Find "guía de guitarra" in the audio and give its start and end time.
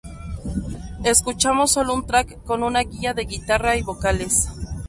2.81-3.75